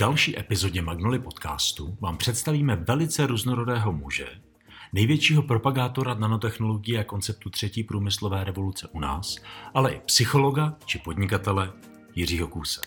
[0.00, 4.26] další epizodě Magnoli podcastu vám představíme velice různorodého muže,
[4.92, 9.36] největšího propagátora nanotechnologie a konceptu třetí průmyslové revoluce u nás,
[9.74, 11.72] ale i psychologa či podnikatele
[12.14, 12.80] Jiřího Kůse.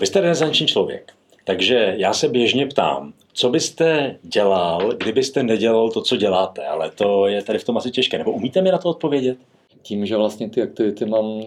[0.00, 1.12] Vy jste renesanční člověk,
[1.44, 7.26] takže já se běžně ptám, co byste dělal, kdybyste nedělal to, co děláte, ale to
[7.26, 8.18] je tady v tom asi těžké.
[8.18, 9.38] Nebo umíte mi na to odpovědět?
[9.82, 11.42] Tím, že vlastně ty aktivity mám,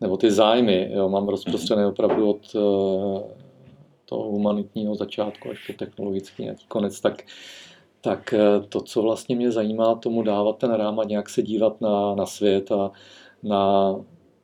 [0.00, 3.20] nebo ty zájmy, jo, mám rozprostřené opravdu od uh,
[4.04, 7.22] toho humanitního začátku až po technologický nějaký konec, tak,
[8.00, 11.80] tak uh, to, co vlastně mě zajímá, tomu dávat ten rám a nějak se dívat
[11.80, 12.90] na, na svět a
[13.42, 13.94] na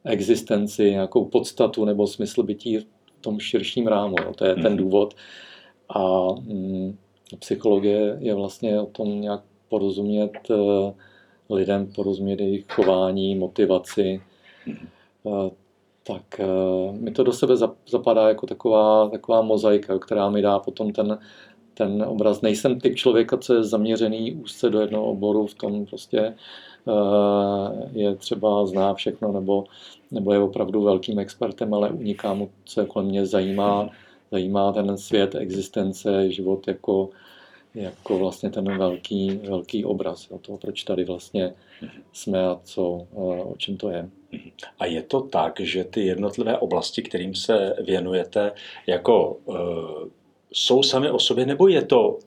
[0.05, 2.87] existenci, nějakou podstatu nebo smysl bytí v
[3.21, 4.17] tom širším rámu.
[4.25, 4.33] Jo.
[4.35, 4.77] To je ten mhm.
[4.77, 5.15] důvod,
[5.89, 6.97] a mm,
[7.39, 10.95] psychologie je vlastně o tom nějak porozumět eh,
[11.51, 14.23] lidem, porozumět jejich chování, motivaci.
[15.27, 15.51] Eh,
[16.07, 17.55] tak eh, mi to do sebe
[17.87, 21.19] zapadá jako taková, taková mozaika, která mi dá potom ten,
[21.75, 22.41] ten obraz.
[22.41, 26.35] Nejsem typ člověka, co je zaměřený úzce do jednoho oboru, v tom prostě
[27.93, 29.65] je třeba zná všechno, nebo,
[30.11, 33.91] nebo je opravdu velkým expertem, ale uniká mu, co kolem mě zajímá
[34.31, 37.11] zajímá ten svět, existence, život jako,
[37.75, 41.55] jako vlastně ten velký, velký obraz jo, toho, proč tady vlastně
[42.13, 44.09] jsme a co, o čem to je.
[44.79, 48.53] A je to tak, že ty jednotlivé oblasti, kterým se věnujete,
[48.87, 49.57] jako uh,
[50.53, 52.19] jsou sami o sobě, nebo je to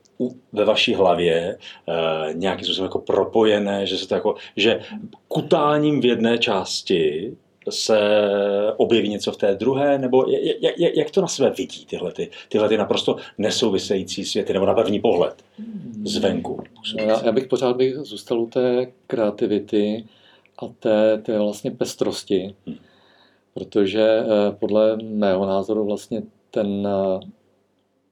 [0.51, 4.79] ve vaší hlavě uh, nějakým způsobem jako propojené, že se to jako, že
[5.27, 7.31] kutáním v jedné části
[7.69, 7.99] se
[8.77, 10.25] objeví něco v té druhé, nebo
[10.61, 14.65] jak, jak, jak to na sebe vidí tyhle, ty, tyhle ty naprosto nesouvisející světy, nebo
[14.65, 15.43] na první pohled
[16.03, 16.63] zvenku?
[16.97, 20.05] No, já, já bych pořád bych zůstal u té kreativity
[20.59, 22.77] a té, té vlastně pestrosti, hmm.
[23.53, 27.19] protože eh, podle mého názoru vlastně ten eh,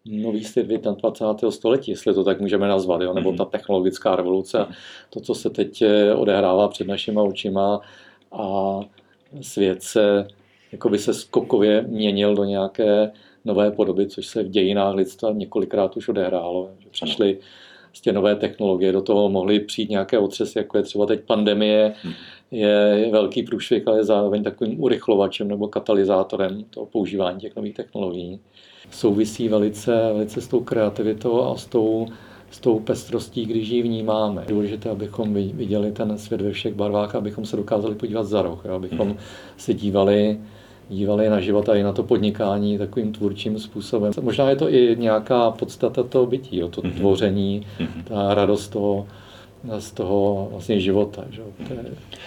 [0.05, 1.51] nový svět 21.
[1.51, 3.13] století, jestli to tak můžeme nazvat, jo?
[3.13, 3.37] nebo hmm.
[3.37, 4.65] ta technologická revoluce,
[5.09, 7.81] to, co se teď eh, odehrává před našima očima
[8.31, 8.79] a
[9.41, 10.27] svět se
[10.71, 13.11] jakoby se skokově měnil do nějaké
[13.45, 16.69] nové podoby, což se v dějinách lidstva několikrát už odehrálo.
[16.79, 17.37] Že přišly
[17.93, 21.93] z nové technologie, do toho mohly přijít nějaké otřesy, jako je třeba teď pandemie,
[22.51, 28.39] je velký průšvih, ale je zároveň takovým urychlovačem nebo katalyzátorem toho používání těch nových technologií.
[28.91, 32.07] Souvisí velice, velice s tou kreativitou a s tou
[32.51, 34.41] s tou pestrostí, když ji vnímáme.
[34.41, 38.65] Je důležité, abychom viděli ten svět ve všech barvách, abychom se dokázali podívat za roh,
[38.65, 39.17] abychom hmm.
[39.57, 40.37] se dívali
[40.89, 44.13] dívali na život a i na to podnikání takovým tvůrčím způsobem.
[44.21, 46.67] Možná je to i nějaká podstata toho bytí, jo?
[46.67, 46.91] to hmm.
[46.91, 48.03] tvoření, hmm.
[48.03, 49.07] ta radost toho,
[49.79, 51.23] z toho vlastně života.
[51.29, 51.41] Že?
[51.67, 51.85] To je...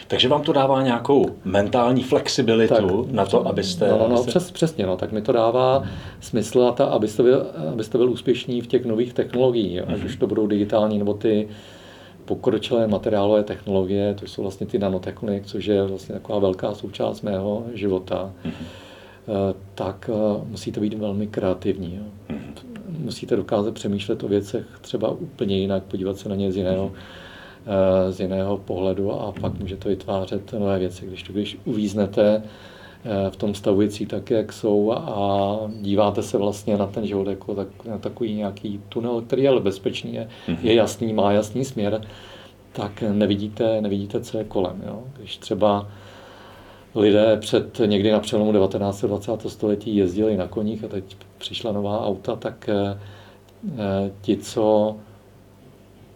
[0.08, 3.88] Takže vám to dává nějakou mentální flexibilitu tak, na to, abyste...
[3.88, 5.88] No, no, no přes, přesně, no, tak mi to dává hmm.
[6.20, 9.84] smysl, a ta, abyste, byl, abyste byl úspěšný v těch nových technologiích, jo?
[9.88, 10.06] ať hmm.
[10.06, 11.48] už to budou digitální nebo ty
[12.24, 17.64] pokročilé materiálové technologie, to jsou vlastně ty nanotechnologie, což je vlastně taková velká součást mého
[17.74, 18.52] života, hmm.
[19.74, 21.96] tak eh, musíte být velmi kreativní.
[21.96, 22.04] Jo?
[22.28, 22.54] Hmm.
[22.98, 26.96] Musíte dokázat přemýšlet o věcech třeba úplně jinak, podívat se na ně z jiného, hmm
[28.10, 31.06] z jiného pohledu a pak můžete vytvářet nové věci.
[31.06, 32.42] Když to když uvíznete
[33.04, 37.54] eh, v tom stavující tak, jak jsou a díváte se vlastně na ten život jako
[37.54, 40.58] tak, na takový nějaký tunel, který je ale bezpečný, je, mm-hmm.
[40.62, 42.00] je jasný, má jasný směr,
[42.72, 44.82] tak nevidíte, nevidíte, co je kolem.
[44.86, 45.02] Jo?
[45.18, 45.88] Když třeba
[46.94, 49.04] lidé před někdy na přelomu 19.
[49.04, 49.50] a 20.
[49.50, 52.98] století jezdili na koních a teď přišla nová auta, tak eh,
[53.78, 54.96] eh, ti, co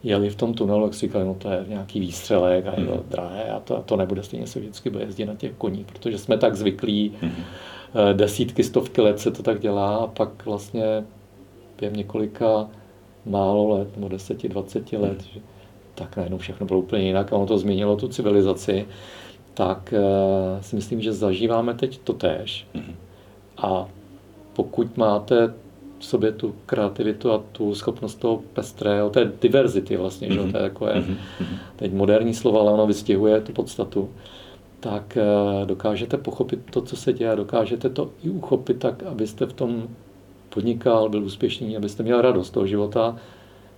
[0.02, 2.94] jeli v tom tunelu, jak si říkali, no to je nějaký výstřelek a je to
[2.94, 3.02] mm.
[3.08, 6.18] drahé a to, a to nebude stejně se vždycky bude jezdit na těch koních, protože
[6.18, 7.32] jsme tak zvyklí, mm.
[8.12, 11.04] desítky, stovky let se to tak dělá a pak vlastně
[11.78, 12.68] během několika
[13.26, 15.40] málo let, nebo deseti, dvaceti let, že
[15.94, 18.86] tak najednou všechno bylo úplně jinak a ono to změnilo tu civilizaci,
[19.54, 22.66] tak uh, si myslím, že zažíváme teď to též.
[22.74, 22.94] Mm.
[23.56, 23.88] A
[24.52, 25.54] pokud máte
[25.98, 30.46] v sobě tu kreativitu a tu schopnost toho pestrého, té diverzity vlastně, mm-hmm.
[30.46, 30.52] že?
[30.52, 31.16] to je takové, mm-hmm.
[31.76, 34.10] teď moderní slova, ale ono vystihuje tu podstatu,
[34.80, 39.52] tak eh, dokážete pochopit to, co se děje, dokážete to i uchopit tak, abyste v
[39.52, 39.88] tom
[40.48, 43.16] podnikal, byl úspěšný, abyste měl radost toho života.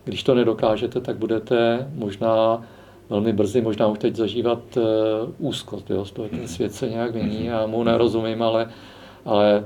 [0.05, 2.63] Když to nedokážete, tak budete možná
[3.11, 4.83] velmi brzy, možná už teď zažívat uh,
[5.39, 8.71] úzkost, jo, ten svět se nějak mění, já mu nerozumím, ale,
[9.25, 9.65] ale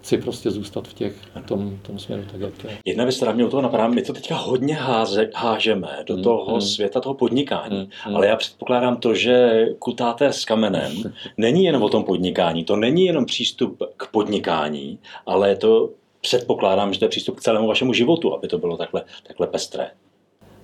[0.00, 2.78] chci prostě zůstat v těch, v tom, tom směru, tak jak to je.
[2.84, 6.22] Jedna věc, která mě u toho napadá, my to teďka hodně háze, hážeme do hmm,
[6.22, 6.60] toho hmm.
[6.60, 8.16] světa toho podnikání, hmm, hmm.
[8.16, 10.92] ale já předpokládám to, že kutáte s kamenem
[11.36, 16.92] není jenom o tom podnikání, to není jenom přístup k podnikání, ale je to předpokládám,
[16.92, 19.90] že to je přístup k celému vašemu životu, aby to bylo takhle, takhle pestré.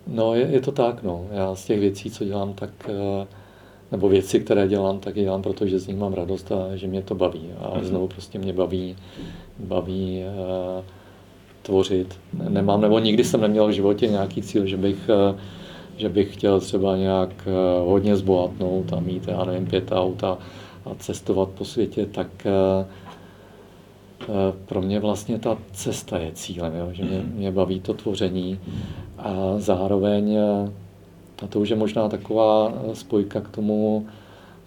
[0.07, 1.27] No, je, je to tak, no.
[1.31, 3.27] Já z těch věcí, co dělám, tak uh
[3.93, 7.15] nebo věci, které dělám, tak dělám, protože z nich mám radost a že mě to
[7.15, 7.51] baví.
[7.61, 7.85] A mhm.
[7.85, 8.97] znovu prostě mě baví,
[9.59, 10.25] baví
[10.79, 10.85] uh,
[11.63, 12.19] tvořit.
[12.49, 15.39] Nemám, nebo nikdy jsem neměl v životě nějaký cíl, že bych, uh,
[15.97, 20.39] že bych chtěl třeba nějak uh, hodně zbohatnout a mít, já nevím, pět aut a,
[20.85, 22.87] a cestovat po světě, tak uh,
[24.67, 26.89] pro mě vlastně ta cesta je cílem, jo?
[26.93, 27.33] že mě, mhm.
[27.37, 28.61] mě baví to tvoření
[29.19, 30.39] a zároveň
[31.43, 34.07] a to už je možná taková eh, spojka k tomu,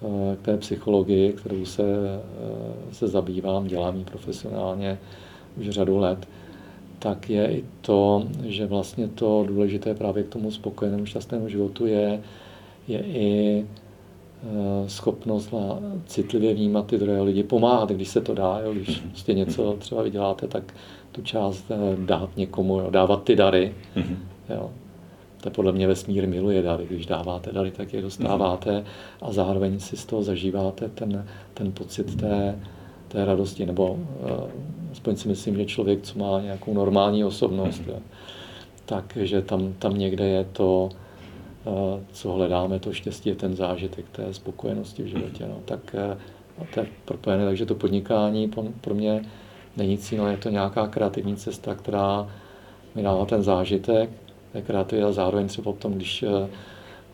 [0.02, 5.00] eh, k té psychologii, kterou se, eh, se zabývám, dělám ji profesionálně
[5.60, 6.28] už řadu let,
[7.00, 12.22] tak je i to, že vlastně to důležité právě k tomu spokojenému šťastnému životu je,
[12.88, 13.66] je i
[14.88, 15.54] schopnost
[16.06, 20.04] citlivě vnímat ty druhé lidi, pomáhat, když se to dá, jo, když prostě něco třeba
[20.04, 20.74] vyděláte, tak
[21.12, 21.66] tu část
[22.06, 23.76] dát někomu, jo, dávat ty dary.
[23.96, 24.18] Mhm.
[24.50, 24.70] Jo.
[25.42, 26.86] To podle mě vesmír miluje dary.
[26.90, 28.84] Když dáváte dary, tak je dostáváte
[29.22, 32.60] a zároveň si z toho zažíváte ten, ten pocit té,
[33.08, 33.66] té radosti.
[33.66, 34.00] Nebo uh,
[34.92, 38.02] aspoň si myslím, že člověk, co má nějakou normální osobnost, mm.
[38.86, 40.90] takže tam, tam někde je to,
[41.66, 41.74] uh,
[42.12, 45.46] co hledáme, to štěstí, je ten zážitek té spokojenosti v životě.
[45.48, 45.58] No.
[45.66, 45.96] Tak
[46.60, 49.26] uh, to je propojené, takže to podnikání pro, pro mě
[49.78, 52.28] není cíl, je to nějaká kreativní cesta, která
[52.96, 54.10] mi dává ten zážitek,
[54.66, 56.50] kreativita a zároveň třeba potom, když eh,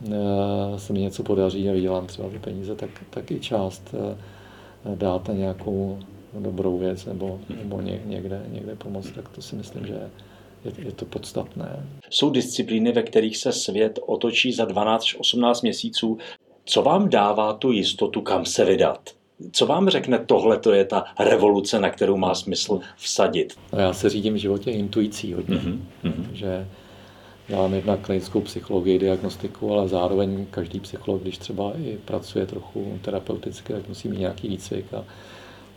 [0.05, 4.95] eh, se mi něco podaří a vydělám třeba ty peníze, tak, tak i část eh,
[4.95, 5.99] dát na nějakou
[6.39, 10.09] dobrou věc nebo, nebo někde, někde pomoct, tak to si myslím, že
[10.65, 11.85] je, je to podstatné.
[12.09, 16.17] Jsou disciplíny, ve kterých se svět otočí za 12 až 18 měsíců.
[16.65, 19.09] Co vám dává tu jistotu, kam se vydat?
[19.51, 23.53] Co vám řekne, tohle to je ta revoluce, na kterou má smysl vsadit?
[23.73, 26.27] No já se řídím v životě intuicí hodně, mm-hmm.
[26.33, 26.67] že
[27.47, 33.73] Dělám jednak klinickou psychologii, diagnostiku, ale zároveň každý psycholog, když třeba i pracuje trochu terapeuticky,
[33.73, 35.05] tak musí mít nějaký výcvik a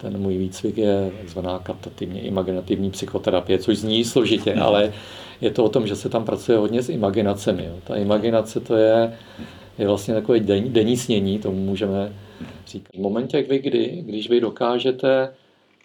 [0.00, 4.92] ten můj výcvik je takzvaná kaptativně imaginativní psychoterapie, což zní složitě, ale
[5.40, 7.64] je to o tom, že se tam pracuje hodně s imaginacemi.
[7.64, 7.74] Jo.
[7.84, 9.18] Ta imaginace to je,
[9.78, 12.12] je vlastně takové den, denní snění, tomu můžeme
[12.66, 12.92] říkat.
[12.94, 15.34] V momentě, kdy, kdy, když vy dokážete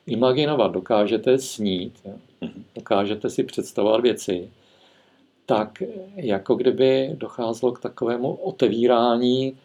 [0.08, 2.14] imaginovat, dokážete snít, jo,
[2.76, 4.50] dokážete si představovat věci,
[5.46, 5.84] tak
[6.16, 9.58] jako kdyby docházelo k takovému otevírání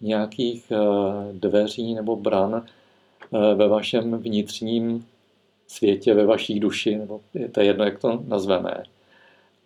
[0.00, 0.76] nějakých eh,
[1.32, 5.06] dveří nebo bran eh, ve vašem vnitřním
[5.66, 8.82] světě, ve vaší duši, nebo je to jedno, jak to nazveme.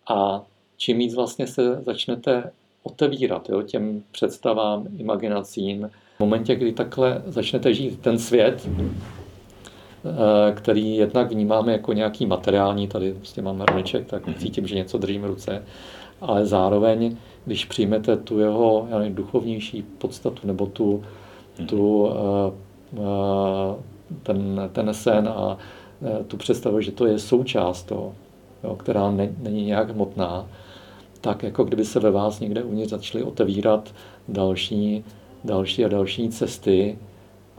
[0.09, 0.45] A
[0.77, 2.51] čím víc vlastně se začnete
[2.83, 8.69] otevírat jo, těm představám, imaginacím, v momentě, kdy takhle začnete žít ten svět,
[10.53, 14.35] který jednak vnímáme jako nějaký materiální, tady prostě mám hrneček, tak mhm.
[14.35, 15.63] cítím, že něco držím v ruce,
[16.21, 21.03] ale zároveň, když přijmete tu jeho nevím, duchovnější podstatu nebo tu,
[21.59, 21.67] mhm.
[21.67, 22.51] tu, eh,
[22.97, 23.75] eh,
[24.23, 25.57] ten, ten sen a
[26.27, 28.13] tu představu, že to je součást toho,
[28.63, 30.45] jo, která ne, není nějak hmotná,
[31.21, 33.93] tak jako kdyby se ve vás někde uvnitř začaly otevírat
[34.27, 35.03] další,
[35.43, 36.97] další a další cesty,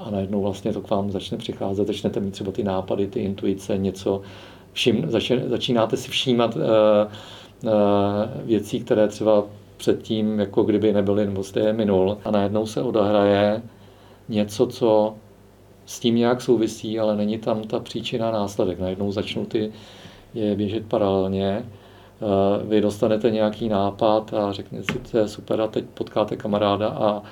[0.04, 3.78] a najednou vlastně to k vám začne přicházet, začnete mít třeba ty nápady, ty intuice,
[3.78, 4.22] něco,
[4.72, 5.10] všim,
[5.46, 7.70] začínáte si všímat uh, uh,
[8.44, 9.44] věcí, které třeba
[9.76, 13.62] předtím, jako kdyby nebyly, nebo jste je minul a najednou se odehraje
[14.28, 15.14] něco, co
[15.86, 18.80] s tím nějak souvisí, ale není tam ta příčina následek.
[18.80, 19.72] Najednou začnou ty
[20.34, 21.64] je běžet paralelně,
[22.20, 26.88] uh, vy dostanete nějaký nápad a řeknete si, to je super a teď potkáte kamaráda
[26.88, 27.22] a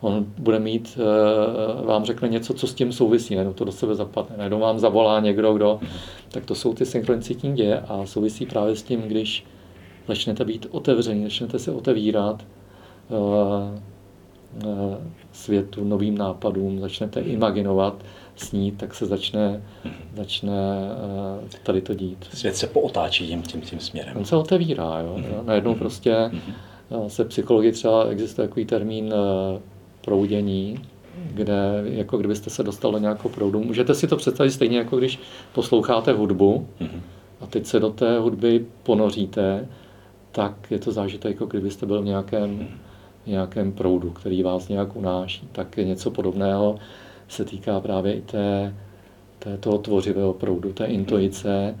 [0.00, 3.94] on bude mít, eh, vám řekne něco, co s tím souvisí, najednou to do sebe
[3.94, 5.80] zapadne, najednou vám zavolá někdo, kdo,
[6.28, 9.44] tak to jsou ty synchronicitní děje a souvisí právě s tím, když
[10.08, 12.44] začnete být otevření, začnete se otevírat
[13.08, 13.16] uh,
[14.70, 14.94] uh,
[15.32, 18.04] světu, novým nápadům, začnete imaginovat,
[18.36, 19.62] snít, tak se začne,
[20.16, 20.52] začne
[21.62, 22.24] tady to dít.
[22.32, 24.16] Svět se pootáčí tím, tím, tím směrem.
[24.16, 25.16] On se otevírá, jo.
[25.18, 25.44] Mm-hmm.
[25.44, 26.12] Najednou prostě
[26.90, 27.06] mm-hmm.
[27.06, 29.14] se psychologii třeba existuje takový termín
[30.06, 30.78] proudění,
[31.34, 33.64] kde jako kdybyste se dostal do nějakého proudu.
[33.64, 35.18] Můžete si to představit stejně, jako když
[35.52, 37.00] posloucháte hudbu mm-hmm.
[37.40, 39.68] a teď se do té hudby ponoříte,
[40.32, 42.66] tak je to zážitek, jako kdybyste byl v nějakém, mm-hmm.
[43.26, 45.48] nějakém proudu, který vás nějak unáší.
[45.52, 46.78] Tak něco podobného
[47.28, 48.74] se týká právě i té,
[49.38, 51.76] té, toho tvořivého proudu, té intuice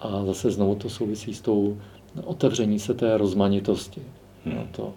[0.00, 1.76] a zase znovu to souvisí s tou
[2.24, 4.02] otevření se té rozmanitosti.
[4.46, 4.94] No to,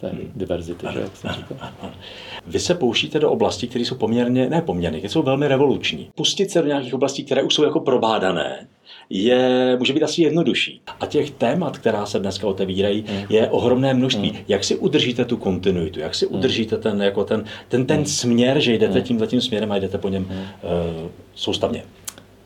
[0.00, 1.70] té diverzity, že, jak jsem říkal.
[2.46, 6.10] Vy se pouštíte do oblastí, které jsou poměrně, ne poměrně, které jsou velmi revoluční.
[6.14, 8.66] Pustit se do nějakých oblastí, které už jsou jako probádané,
[9.10, 10.80] je, může být asi jednodušší.
[11.00, 14.38] A těch témat, která se dneska otevírají, je ohromné množství.
[14.48, 16.00] Jak si udržíte tu kontinuitu?
[16.00, 19.76] Jak si udržíte ten, jako ten, ten, ten směr, že jdete tímhle tím směrem a
[19.76, 21.84] jdete po něm uh, soustavně?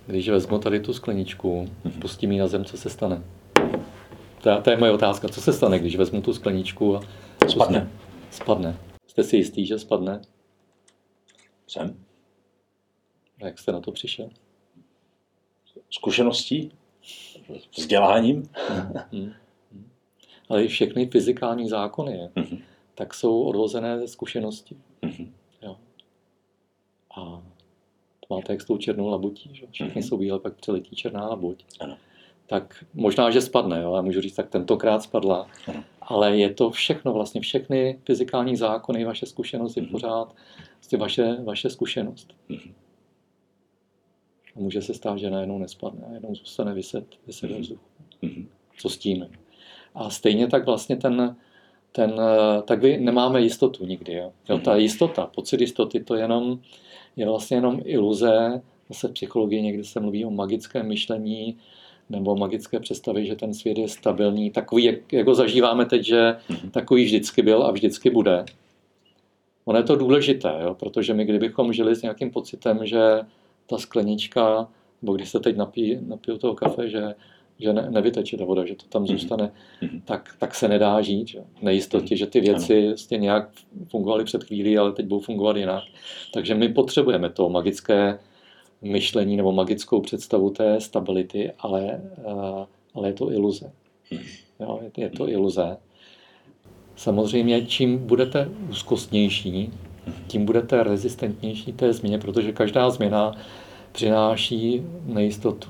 [0.06, 1.68] Když vezmu tady tu skleničku,
[1.98, 3.22] pustím ji na zem, co se stane?
[4.42, 5.28] To, to je moje otázka.
[5.28, 7.00] Co se stane, když vezmu tu skleničku a
[7.48, 7.90] Spadne.
[8.30, 8.78] Spadne.
[9.06, 10.22] Jste si jistý, že spadne?
[11.66, 12.04] Jsem.
[13.42, 14.30] A jak jste na to přišel?
[15.90, 16.72] Zkušeností?
[17.78, 18.42] Vzděláním?
[19.12, 19.32] Hmm.
[20.48, 22.58] Ale i všechny fyzikální zákony Mhm.
[22.94, 24.76] tak jsou odvozené ze zkušenosti.
[25.02, 25.34] Mhm.
[25.62, 25.76] Jo.
[27.16, 27.42] A
[28.28, 29.66] to máte jak s tou černou labutí, že?
[29.70, 30.08] všechny Mhm.
[30.08, 31.64] jsou bílé, pak přiletí černá labuť.
[31.80, 31.96] Ano.
[32.52, 33.94] Tak možná, že spadne, jo?
[33.96, 35.46] já můžu říct, tak tentokrát spadla.
[35.68, 35.84] Ano.
[36.02, 39.90] Ale je to všechno, vlastně všechny fyzikální zákony, vaše zkušenost je Mhm.
[39.92, 40.34] pořád
[40.80, 42.34] vlastně vaše, vaše zkušenost.
[42.48, 42.72] Mhm.
[44.56, 47.60] A může se stát, že najednou nespadne a jenom zůstane vyset, vyset Mhm.
[47.60, 47.84] vzduchu.
[48.22, 48.48] Mhm.
[48.78, 49.26] Co s tím?
[49.94, 51.36] A stejně tak vlastně ten,
[51.92, 52.20] ten
[52.64, 54.12] tak vy nemáme jistotu nikdy.
[54.14, 54.32] Jo?
[54.48, 56.60] Jo, ta jistota, pocit jistoty, to jenom,
[57.16, 58.62] je vlastně jenom iluze.
[58.88, 61.58] Zase v psychologii někdy se mluví o magickém myšlení
[62.12, 66.36] nebo magické představy, že ten svět je stabilní, takový, jak, jak ho zažíváme teď, že
[66.48, 66.70] Mhm.
[66.70, 68.44] takový vždycky byl a vždycky bude.
[69.64, 70.74] Ono je to důležité, jo?
[70.74, 73.00] protože my kdybychom žili s nějakým pocitem, že
[73.66, 74.68] ta sklenička,
[75.02, 77.14] nebo když se teď napí, napiju toho kafe, že,
[77.58, 79.08] že ne, nevyteče ta voda, že to tam Mhm.
[79.08, 79.52] zůstane,
[79.82, 80.00] Mhm.
[80.04, 81.28] tak, tak se nedá žít.
[81.28, 81.40] Že?
[81.58, 83.48] V Nejistotě, že ty věci vlastně nějak
[83.90, 85.82] fungovaly před chvílí, ale teď budou fungovat jinak.
[86.34, 88.18] Takže my potřebujeme to magické
[88.82, 93.72] myšlení nebo magickou představu té stability, ale, eh, ale je to iluze.
[94.60, 95.76] Jo, je, to iluze.
[96.96, 99.70] Samozřejmě, čím budete úzkostnější,
[100.26, 103.36] tím budete rezistentnější té změně, protože každá změna
[103.92, 105.68] přináší nejistotu.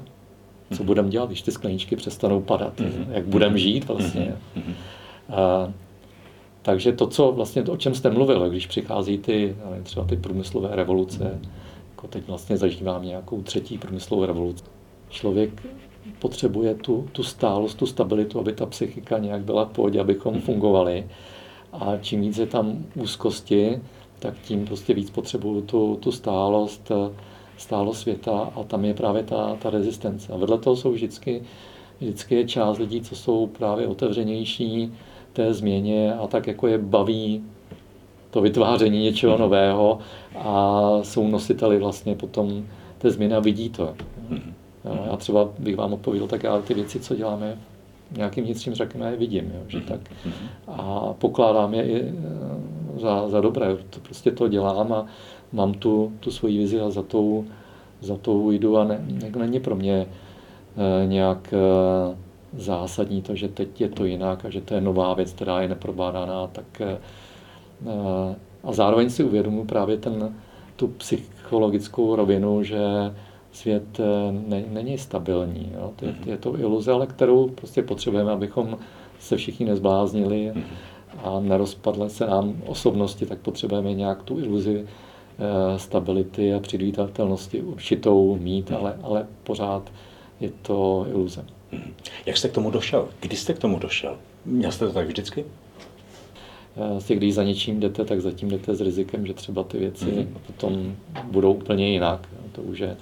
[0.76, 2.81] Co budeme dělat, když ty skleničky přestanou padat?
[3.11, 4.37] Jak budeme žít vlastně?
[5.28, 5.73] A,
[6.62, 10.76] takže to, co vlastně, to, o čem jste mluvil, když přichází ty, třeba ty průmyslové
[10.76, 11.40] revoluce,
[12.02, 14.64] jako teď vlastně zažívám nějakou třetí průmyslovou revoluci.
[15.09, 15.62] Člověk
[16.18, 21.06] potřebuje tu, tu stálost, tu stabilitu, aby ta psychika nějak byla v pohodě, abychom fungovali.
[21.73, 23.80] A čím víc je tam úzkosti,
[24.18, 26.92] tak tím prostě víc potřebuju tu, tu stálost,
[27.56, 30.32] stálost světa a tam je právě ta, ta rezistence.
[30.32, 31.42] A vedle toho jsou vždycky,
[32.00, 34.92] vždycky je část lidí, co jsou právě otevřenější
[35.32, 37.44] té změně a tak jako je baví
[38.32, 39.98] to vytváření něčeho nového
[40.38, 42.64] a jsou nositeli vlastně potom
[42.98, 43.94] té změny a vidí to.
[44.84, 47.58] Jo, já třeba bych vám odpověděl, tak já ty věci, co děláme
[48.16, 50.00] nějakým vnitřním řekněme, je vidím, jo, že tak.
[50.68, 55.06] A pokládám je i eh, za, za dobré, to prostě to dělám a
[55.52, 57.44] mám tu, tu svoji vizi a za tou,
[58.00, 59.04] za tou jdu a ne,
[59.36, 62.16] není pro mě eh, nějak eh,
[62.56, 65.68] zásadní to, že teď je to jinak a že to je nová věc, která je
[65.68, 66.82] neprobádaná, tak
[68.64, 70.34] a zároveň si uvědomuji právě ten,
[70.76, 72.78] tu psychologickou rovinu, že
[73.52, 74.00] svět
[74.46, 75.72] ne, není stabilní.
[75.74, 75.92] Jo.
[75.96, 78.78] To, je to iluze, ale kterou prostě potřebujeme, abychom
[79.20, 80.52] se všichni nezbláznili
[81.24, 88.36] a nerozpadly se nám osobnosti, tak potřebujeme nějak tu iluzi e, stability a předvídatelnosti určitou
[88.36, 89.92] mít, ale, ale pořád
[90.40, 91.44] je to iluze.
[92.26, 93.08] Jak jste k tomu došel?
[93.20, 94.16] Kdy jste k tomu došel?
[94.44, 95.44] Měl jste to tak vždycky?
[96.76, 100.26] Vlastně, když za něčím jdete, tak zatím jdete s rizikem, že třeba ty věci mm-hmm.
[100.47, 100.97] potom
[101.31, 102.29] budou úplně jinak.
[102.52, 102.97] To už je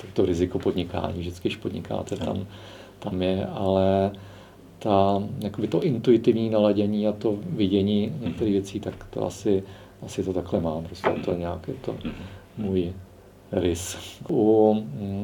[0.00, 1.20] to, to riziko podnikání.
[1.20, 2.46] Vždycky, když podnikáte, tam,
[2.98, 4.10] tam je, ale
[4.78, 9.62] ta, jakoby to intuitivní naladění a to vidění některých věcí, tak to asi,
[10.02, 10.84] asi to takhle mám.
[10.84, 11.94] Prostě to je nějaký to
[12.58, 12.92] můj
[13.52, 13.96] rys.
[14.30, 14.74] U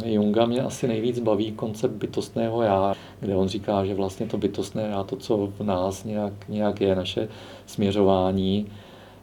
[0.05, 4.83] Junga mě asi nejvíc baví koncept bytostného já, kde on říká, že vlastně to bytostné
[4.83, 7.29] já, to, co v nás nějak, nějak je, naše
[7.67, 8.67] směřování,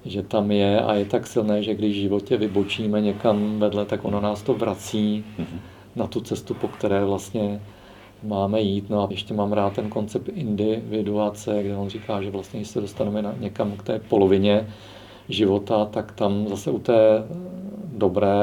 [0.06, 4.06] že tam je a je tak silné, že když v životě vybočíme někam vedle, tak
[4.06, 5.26] ono nás to vrací
[5.96, 7.62] na tu cestu, po které vlastně
[8.24, 8.90] máme jít.
[8.90, 12.82] No a ještě mám rád ten koncept individuace, kde on říká, že vlastně, když se
[12.82, 14.68] dostaneme na, někam k té polovině
[15.30, 17.24] života, tak tam zase u té
[18.00, 18.38] dobré,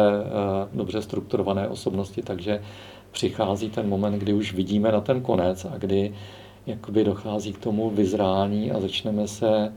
[0.72, 2.62] dobře strukturované osobnosti, takže
[3.10, 6.14] přichází ten moment, kdy už vidíme na ten konec a kdy
[6.66, 9.72] jakoby dochází k tomu vyzrání a začneme se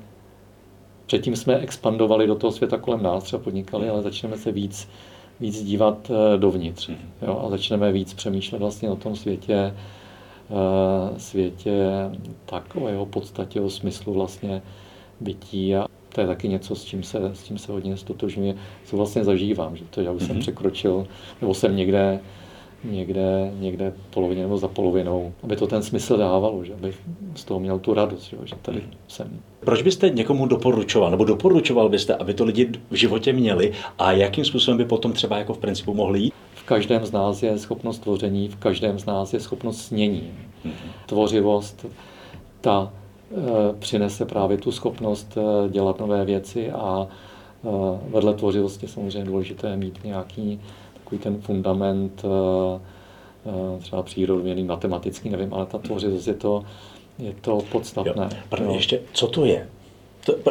[1.05, 4.89] Předtím jsme expandovali do toho světa kolem nás, třeba podnikali, ale začneme se víc
[5.39, 6.89] víc dívat dovnitř
[7.21, 9.73] jo, a začneme víc přemýšlet vlastně o tom světě,
[11.17, 11.89] světě
[12.45, 14.61] tak o jeho podstatě, o smyslu vlastně
[15.19, 15.85] bytí a
[16.19, 19.75] to je taky něco, s čím se, s čím se hodně stotožňuje, co vlastně zažívám,
[19.75, 20.25] že to já už mm-hmm.
[20.25, 20.41] jsem mhm.
[20.41, 21.07] překročil,
[21.41, 22.19] nebo jsem někde,
[22.83, 26.93] někde, někde polovině nebo za polovinou, aby to ten smysl dávalo, že aby
[27.35, 28.91] z toho měl tu radost, že, že tady mhm.
[29.07, 29.39] jsem.
[29.59, 34.45] Proč byste někomu doporučoval, nebo doporučoval byste, aby to lidi v životě měli a jakým
[34.45, 36.33] způsobem by potom třeba jako v principu mohli jít?
[36.53, 40.31] V každém z nás je schopnost tvoření, v každém z nás je schopnost snění.
[40.65, 40.91] Mm-hmm.
[41.05, 41.85] Tvořivost,
[42.61, 42.91] ta
[43.79, 47.69] přinese právě tu schopnost eh, dělat nové věci a eh,
[48.09, 50.61] vedle tvořivosti samozřejmě důležité mít nějaký
[50.93, 52.23] takový ten fundament
[53.79, 56.63] třeba přírodovědný, matematický, nevím, ale ta tvořivost je to,
[57.19, 58.29] je to podstatné.
[58.31, 58.39] Jo.
[58.49, 58.75] Pardon, jo.
[58.75, 59.69] ještě, co to je?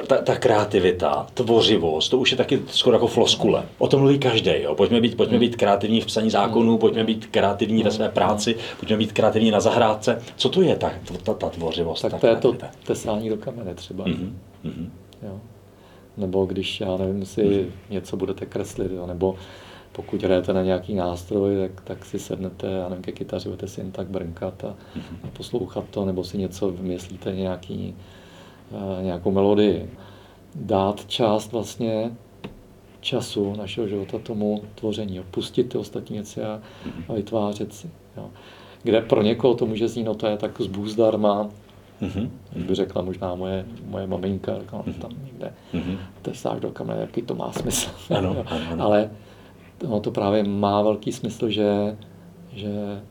[0.07, 3.65] Ta, ta kreativita, tvořivost, to už je taky skoro jako floskule.
[3.79, 4.53] O tom mluví každý.
[4.63, 4.75] Jo.
[4.75, 8.97] Pojďme, být, pojďme být kreativní v psaní zákonů, pojďme být kreativní ve své práci, pojďme
[8.97, 10.23] být kreativní na zahrádce.
[10.37, 10.93] Co to je ta,
[11.23, 12.03] ta, ta tvořivost?
[12.03, 12.57] Tak ta to je to
[12.87, 14.05] tesání do kamene třeba.
[14.05, 14.89] Mm-hmm.
[15.23, 15.41] Jo.
[16.17, 17.67] Nebo když, já nevím, si mm-hmm.
[17.91, 19.07] něco budete kreslit, jo.
[19.07, 19.35] nebo
[19.93, 23.81] pokud hrajete na nějaký nástroj, tak, tak si sednete, já nevím, ke kytaři, budete si
[23.81, 25.17] jen tak brnkat a, mm-hmm.
[25.25, 27.95] a poslouchat to, nebo si něco vymyslíte, nějaký
[29.03, 29.91] nějakou melodii.
[30.55, 32.11] Dát část vlastně
[33.01, 36.63] času našeho života tomu tvoření, opustit ty ostatní věci a,
[37.09, 37.91] a vytvářet si.
[38.17, 38.31] Jo.
[38.83, 41.49] Kde pro někoho to může znít, no to je tak zbůh zdarma,
[42.03, 42.31] Mm-hmm.
[42.67, 45.99] by řekla možná moje, moje maminka, řekla, no, tam někde mm-hmm.
[46.23, 47.91] tesáš do kamene, jaký to má smysl.
[48.15, 48.85] Ano, ano, ano.
[48.85, 49.11] Ale
[49.89, 51.97] no, to právě má velký smysl, že,
[52.53, 53.03] že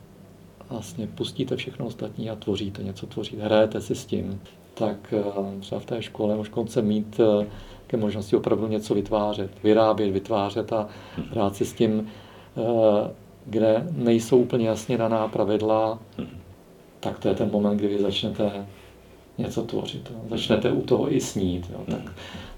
[0.70, 4.40] vlastně pustíte všechno ostatní a tvoříte něco, tvoříte, hrajete si s tím
[4.78, 7.46] tak eh, třeba v té škole už konce mít eh,
[7.86, 10.88] ke možnosti opravdu něco vytvářet, vyrábět, vytvářet a
[11.30, 12.08] hrát si s tím,
[12.56, 13.10] eh,
[13.46, 15.98] kde nejsou úplně jasně daná pravidla,
[17.00, 18.66] tak to je ten moment, kdy vy začnete
[19.38, 20.10] něco tvořit.
[20.10, 20.20] Jo.
[20.30, 21.70] Začnete u toho i snít.
[21.72, 21.80] Jo.
[21.90, 22.12] Tak,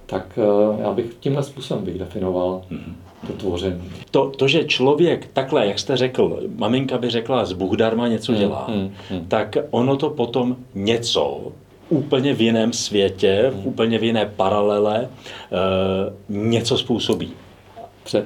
[0.06, 0.38] tak
[0.78, 2.62] já bych tímhle způsobem bych definoval
[3.26, 3.90] to tvoření.
[4.10, 8.34] To, to, že člověk takhle, jak jste řekl, maminka by řekla, z Bůh darma něco
[8.34, 9.26] dělá, hmm, hmm.
[9.28, 11.52] tak ono to potom něco
[11.90, 17.32] úplně v jiném světě, v úplně v jiné paralele eh, něco způsobí.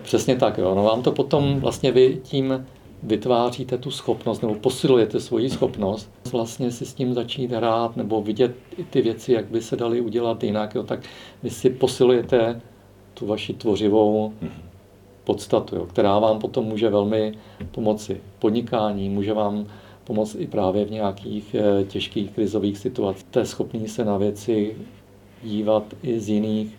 [0.02, 0.74] Přesně tak, jo.
[0.74, 2.66] No vám to potom vlastně vy tím
[3.02, 8.54] vytváříte tu schopnost nebo posilujete svoji schopnost vlastně si s tím začít hrát nebo vidět
[8.76, 11.00] i ty věci, jak by se daly udělat jinak, jo, tak
[11.42, 12.60] vy si posilujete
[13.14, 14.32] tu vaši tvořivou
[15.24, 17.32] podstatu, jo, která vám potom může velmi
[17.70, 19.66] pomoci podnikání, může vám
[20.04, 23.22] pomoct i právě v nějakých eh, těžkých krizových situacích.
[23.22, 24.76] Jste schopný se na věci
[25.42, 26.78] dívat i z jiných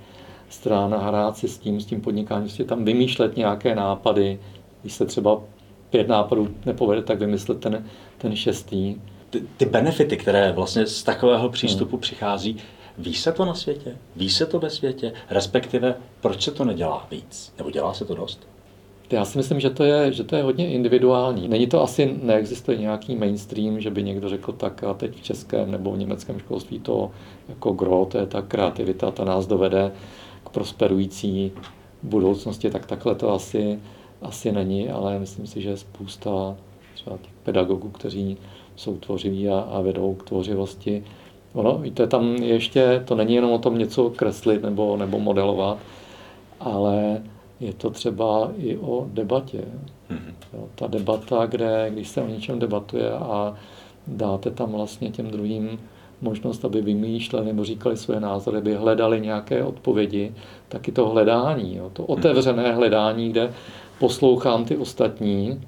[0.50, 4.40] stran a hrát si s tím, s tím podnikáním, prostě tam vymýšlet nějaké nápady.
[4.82, 5.42] Když se třeba
[5.90, 7.86] pět nápadů nepovede, tak vymyslet ten,
[8.18, 8.96] ten šestý.
[9.30, 12.02] Ty, ty benefity, které vlastně z takového přístupu hmm.
[12.02, 12.58] přichází,
[12.98, 13.98] ví se to na světě?
[14.16, 15.14] Ví se to ve světě?
[15.30, 17.54] Respektive, proč se to nedělá víc?
[17.58, 18.48] Nebo dělá se to dost?
[19.12, 21.48] Já si myslím, že to, je, že to je hodně individuální.
[21.48, 25.72] Není to asi, neexistuje nějaký mainstream, že by někdo řekl tak a teď v českém
[25.72, 27.12] nebo v německém školství to
[27.50, 29.92] jako gro, to je ta kreativita, ta nás dovede
[30.44, 31.52] k prosperující
[32.04, 33.80] budoucnosti, tak takhle to asi,
[34.22, 36.56] asi není, ale myslím si, že je spousta
[36.94, 38.38] třeba těch pedagogů, kteří
[38.76, 41.04] jsou tvořiví a, a vedou k tvořivosti.
[41.54, 45.78] Ono, víte, tam ještě, to není jenom o tom něco kreslit nebo, nebo modelovat,
[46.60, 47.22] ale
[47.60, 49.64] je to třeba i o debatě.
[50.12, 50.34] Mm-hmm.
[50.54, 53.56] Jo, ta debata, kde, když se o něčem debatuje a
[54.08, 55.80] dáte tam vlastně těm druhým
[56.22, 60.34] možnost, aby vymýšleli nebo říkali své názory, aby hledali nějaké odpovědi,
[60.70, 62.12] taky to hledání, jo, to mhm.
[62.12, 63.54] otevřené hledání, kde
[64.00, 65.62] poslouchám ty ostatní,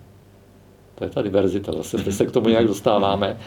[0.96, 3.38] to je ta diverzita, zase se k tomu nějak dostáváme,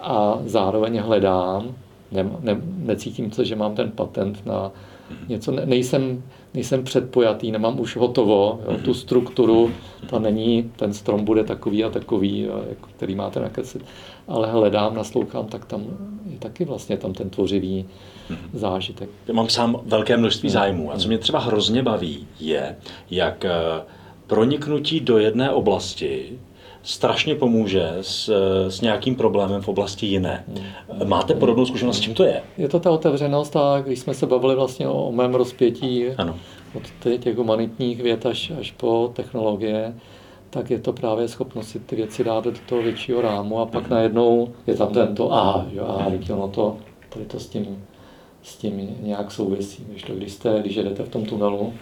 [0.00, 1.74] a zároveň hledám,
[2.12, 4.72] ne, ne, necítím se, že mám ten patent na
[5.28, 6.22] něco, ne, nejsem,
[6.54, 9.70] nejsem předpojatý, nemám už hotovo, jo, tu strukturu,
[10.10, 13.82] ta není, ten strom bude takový a takový, jo, jako, který máte na kaset,
[14.28, 15.84] ale hledám, naslouchám, tak tam
[16.30, 17.86] je taky vlastně tam ten tvořivý
[18.52, 19.08] zážitek.
[19.28, 22.76] Já mám sám velké množství zájmů a co mě třeba hrozně baví, je,
[23.10, 23.50] jak eh,
[24.26, 26.38] proniknutí do jedné oblasti
[26.82, 28.30] strašně pomůže s,
[28.68, 30.44] s nějakým problémem v oblasti jiné.
[31.04, 32.42] Máte podobnou zkušenost, s čím to je?
[32.58, 36.36] Je to ta otevřenost a když jsme se bavili vlastně o mém rozpětí ano.
[36.74, 36.82] od
[37.18, 39.94] těch humanitních věd až, až po technologie,
[40.50, 43.82] tak je to právě schopnost si ty věci dát do toho většího rámu a pak
[43.82, 43.90] mhm.
[43.90, 46.76] najednou je tam tento a, že a ono to,
[47.08, 47.84] tady to s tím,
[48.42, 49.86] s tím nějak souvisí.
[49.90, 51.72] Když, to, když, jste, když jedete v tom tunelu,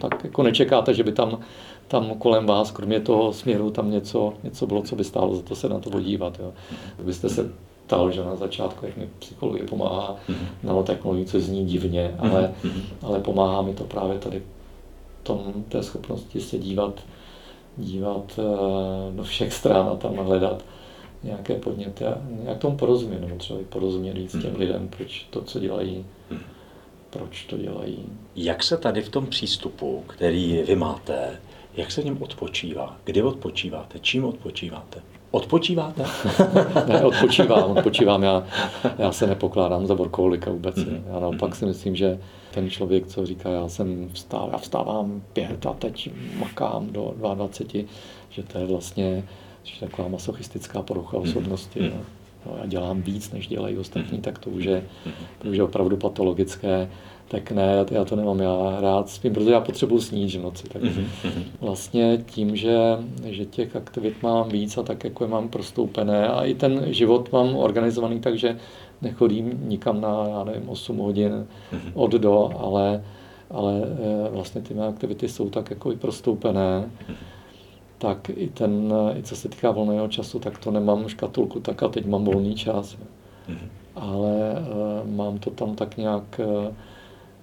[0.00, 1.38] tak jako nečekáte, že by tam,
[1.90, 5.56] tam kolem vás, kromě toho směru, tam něco, něco bylo, co by stálo za to
[5.56, 6.38] se na to podívat.
[6.38, 6.52] Jo.
[7.04, 7.52] Byste se
[7.86, 10.46] ptal, že na začátku, jak mi psychologie pomáhá mm-hmm.
[10.62, 12.82] nanotechnologii, co zní divně, ale, mm-hmm.
[13.02, 14.42] ale pomáhá mi to právě tady
[15.22, 17.00] tom, té schopnosti se dívat,
[17.76, 20.64] dívat uh, do všech stran a tam hledat
[21.22, 25.42] nějaké podněty a nějak tomu porozumět, nebo třeba i porozumět víc těm lidem, proč to,
[25.42, 26.06] co dělají,
[27.10, 28.04] proč to dělají.
[28.36, 31.40] Jak se tady v tom přístupu, který vy máte,
[31.74, 32.96] jak se v něm odpočívá?
[33.04, 33.98] Kdy odpočíváte?
[33.98, 35.02] Čím odpočíváte?
[35.30, 36.04] Odpočíváte?
[36.88, 38.22] ne, odpočívám, odpočívám.
[38.22, 38.46] Já,
[38.98, 40.76] já se nepokládám za workoholika vůbec.
[40.76, 41.02] Mm-hmm.
[41.12, 42.18] Já naopak si myslím, že
[42.50, 47.84] ten člověk, co říká, já jsem vstál, já vstávám pět a teď makám do 22,
[48.30, 49.24] že to je vlastně
[49.62, 51.28] že taková masochistická porucha mhm.
[51.28, 51.80] osobnosti.
[51.80, 52.00] Mm-hmm.
[52.46, 54.22] No, já dělám víc, než dělají ostatní, mm-hmm.
[54.22, 54.84] tak to už je,
[55.38, 56.90] to už je opravdu patologické
[57.30, 60.68] tak ne, já to nemám, já rád spím, protože já potřebuji snít v noci.
[60.68, 61.44] Tak mhm, mhm.
[61.60, 62.78] vlastně tím, že,
[63.24, 67.32] že těch aktivit mám víc a tak jako je mám prostoupené a i ten život
[67.32, 68.58] mám organizovaný, takže
[69.02, 71.92] nechodím nikam na, já nevím, 8 hodin mhm.
[71.94, 73.04] od do, ale,
[73.50, 76.90] ale eh, vlastně ty mé aktivity jsou tak jako i prostoupené,
[77.98, 81.88] tak i ten, i co se týká volného času, tak to nemám škatulku, tak a
[81.88, 82.96] teď mám volný čas.
[83.94, 86.74] Ale uh, mám to tam tak nějak uh,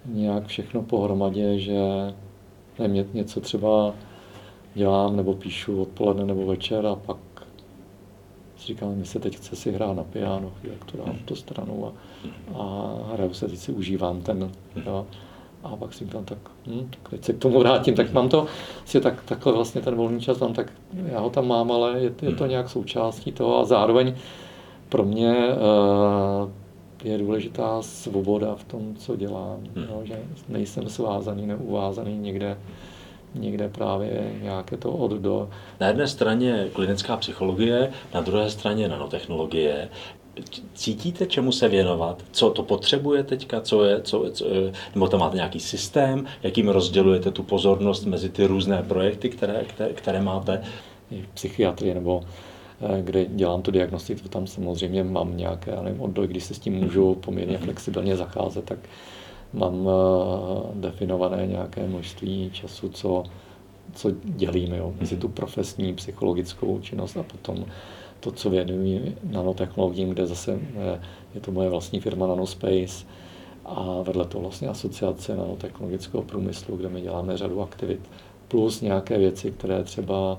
[0.07, 1.79] nějak všechno pohromadě, že
[2.79, 3.93] nevím, něco třeba
[4.75, 7.17] dělám nebo píšu odpoledne nebo večer a pak
[8.57, 11.85] si říkám, mi se teď chce si hrát na piano, jak to dám to stranu
[11.85, 11.91] a,
[12.59, 14.51] a hraju se, teď si užívám ten,
[14.85, 15.05] jo.
[15.63, 18.45] A pak si říkám, tak, hm, tak teď se k tomu vrátím, tak mám to,
[18.85, 20.73] si tak, takhle vlastně ten volný čas mám, tak
[21.05, 24.15] já ho tam mám, ale je, je to nějak součástí toho a zároveň
[24.89, 26.49] pro mě uh,
[27.03, 29.59] je důležitá svoboda v tom, co dělám.
[29.75, 29.85] Hmm.
[29.89, 32.57] Jo, že nejsem svázaný, neuvázaný někde,
[33.35, 35.49] někde právě nějaké to od do.
[35.79, 39.89] Na jedné straně klinická psychologie, na druhé straně nanotechnologie.
[40.73, 42.23] Cítíte, čemu se věnovat?
[42.31, 43.61] Co to potřebuje teďka?
[43.61, 44.45] Co je, co, co,
[44.95, 46.25] nebo tam máte nějaký systém?
[46.43, 50.63] Jakým rozdělujete tu pozornost mezi ty různé projekty, které, které, které máte?
[51.33, 52.23] Psychiatrie nebo
[53.01, 56.73] kde dělám tu diagnostiku, tam samozřejmě mám nějaké, já nevím, oddoj, když se s tím
[56.73, 58.79] můžu poměrně flexibilně zacházet, tak
[59.53, 63.23] mám eh, definované nějaké množství času, co,
[63.93, 67.65] co dělím jo, mezi tu profesní psychologickou činnost a potom
[68.19, 71.01] to, co věnuji nanotechnologiím, kde zase eh,
[71.35, 73.05] je to moje vlastní firma Nanospace
[73.65, 77.99] a vedle toho vlastně asociace nanotechnologického průmyslu, kde my děláme řadu aktivit,
[78.47, 80.37] plus nějaké věci, které třeba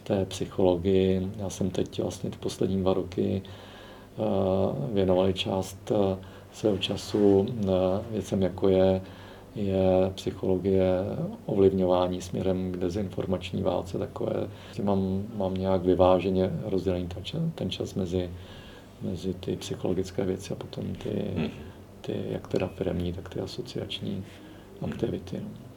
[0.00, 1.30] v té psychologii.
[1.36, 4.22] Já jsem teď vlastně ty poslední dva roky eh,
[4.92, 6.16] věnovali část eh,
[6.52, 7.66] svého času eh,
[8.10, 9.00] věcem, jako je,
[9.54, 10.84] je psychologie
[11.46, 14.48] ovlivňování směrem k dezinformační válce, takové.
[14.82, 18.30] Mám, mám nějak vyváženě rozdělený ten čas, ten čas mezi,
[19.02, 21.50] mezi ty psychologické věci a potom ty, hmm.
[22.00, 24.24] ty jak teda firmní, tak ty asociační
[24.82, 25.36] aktivity.
[25.36, 25.69] No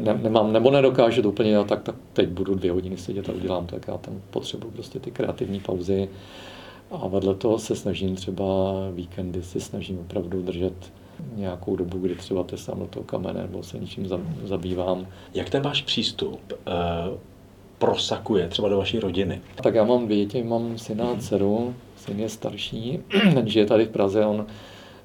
[0.00, 3.66] ne, nemám, nebo nedokážu to úplně, tak, tak teď budu dvě hodiny sedět a udělám
[3.66, 6.08] to, jak já tam potřebuji prostě ty kreativní pauzy.
[6.90, 8.44] A vedle toho se snažím třeba
[8.94, 10.92] víkendy, se snažím opravdu držet
[11.36, 14.08] nějakou dobu, kdy třeba tesám do toho kamene nebo se něčím
[14.44, 15.06] zabývám.
[15.34, 17.18] Jak ten váš přístup uh,
[17.78, 19.40] prosakuje třeba do vaší rodiny?
[19.62, 22.98] Tak já mám dvě děti, mám syna a dceru, syn je starší,
[23.44, 24.46] žije tady v Praze, on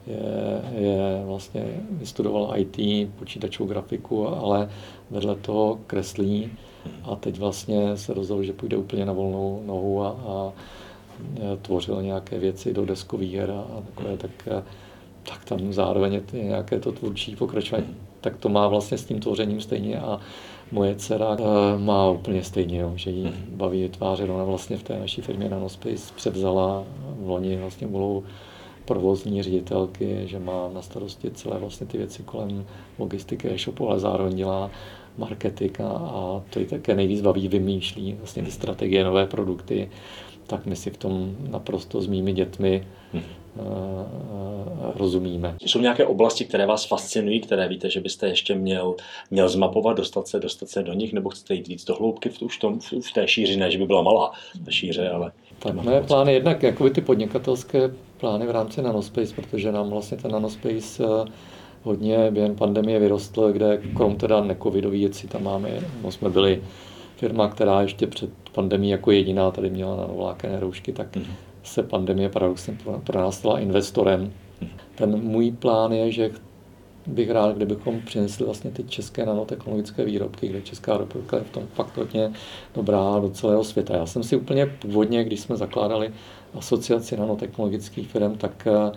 [0.08, 4.70] je, je vlastně vystudoval IT, počítačovou grafiku, ale
[5.12, 6.52] vedle toho kreslí
[7.04, 10.54] a teď vlastně se rozhodl, že půjde úplně na volnou nohu a, a
[11.62, 14.32] tvořil nějaké věci do deskových her a takové, tak,
[15.24, 17.96] tak tam zároveň je nějaké to tvůrčí pokračování.
[18.22, 20.20] Tak to má vlastně s tím tvořením stejně a
[20.72, 21.44] moje dcera eh,
[21.80, 24.30] má úplně stejně, jo, že jí baví vytvářet.
[24.30, 26.84] Ona vlastně v té naší firmě Nanospace převzala
[27.20, 28.24] v loni vlastně úlohu
[28.86, 32.66] provozní ředitelky, že má na starosti celé vlastně ty věci kolem
[33.00, 34.72] logistiky e-shopu, ale zároveň dělá
[35.18, 39.90] marketing a, a to je také nejvíc baví, vymýšlí vlastně ty strategie, nové produkty,
[40.48, 43.24] tak my si v tom naprosto s mými dětmi hmm.
[43.56, 45.56] uh, uh, rozumíme.
[45.62, 48.96] Jsou nějaké oblasti, které vás fascinují, které víte, že byste ještě měl,
[49.32, 52.42] měl zmapovat, dostat se, dostat se do nich, nebo chcete jít víc do hloubky v,
[52.42, 54.32] už tom, v té šíři, ne, že by byla malá
[54.66, 55.32] ta šíře, ale...
[55.64, 60.32] Tak moje plány jednak, jakoby ty podnikatelské plány v rámci Nanospace, protože nám vlastně ten
[60.32, 61.32] Nanospace eh,
[61.84, 65.70] hodně během pandemie vyrostl, kde krom teda necovidový věci tam máme,
[66.04, 66.64] no jsme byli
[67.16, 71.24] firma, která ještě před pandemí jako jediná tady měla nanovlákené roušky, tak mm.
[71.64, 74.34] se pandemie paradoxně pro nás stala investorem.
[74.96, 76.32] Ten můj plán je, že
[77.08, 81.64] bych rád, kdybychom přinesli vlastně ty české nanotechnologické výrobky, kde Česká republika je v tom
[81.74, 82.32] fakt hodně
[82.76, 83.96] dobrá do celého světa.
[83.96, 86.14] Já jsem si úplně původně, když jsme zakládali
[86.54, 88.92] asociaci nanotechnologických firm, tak eh,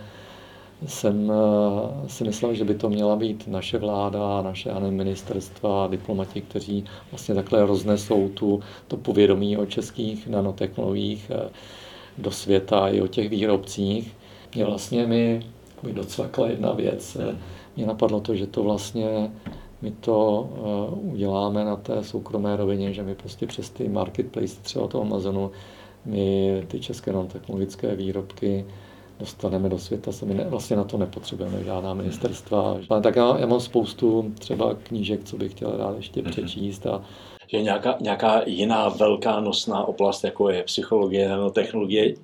[0.86, 6.40] jsem eh, si myslel, že by to měla být naše vláda, naše ani ministerstva, diplomati,
[6.40, 11.48] kteří vlastně takhle roznesou tu, to povědomí o českých nanotechnologiích eh,
[12.18, 14.16] do světa i o těch výrobcích.
[14.54, 15.42] Mě vlastně mi
[15.92, 17.16] docvakla jedna věc.
[17.76, 19.30] Mně napadlo to, že to vlastně
[19.82, 20.48] my to
[21.02, 25.50] uděláme na té soukromé rovině, že my prostě přes ty marketplace třeba toho Amazonu
[26.04, 28.64] my ty české nanotechnologické výrobky
[29.20, 32.78] dostaneme do světa, se my ne, vlastně na to nepotřebujeme žádná ministerstva.
[32.88, 36.30] Ale tak já, já mám spoustu třeba knížek, co bych chtěl rád ještě mhm.
[36.30, 37.02] přečíst a
[37.46, 42.14] že nějaká, nějaká jiná velká nosná oblast, jako je psychologie, nanotechnologie,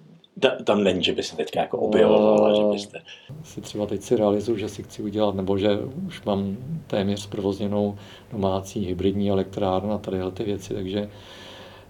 [0.64, 2.98] tam není, že by se teďka jako objevovala, že byste...
[3.42, 7.96] Si třeba teď si realizuju, že si chci udělat, nebo že už mám téměř zprovozněnou
[8.32, 11.08] domácí hybridní elektrárnu a tady ty věci, takže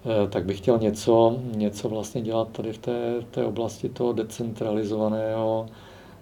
[0.04, 5.66] Eh, tak bych chtěl něco, něco vlastně dělat tady v té, té oblasti toho decentralizovaného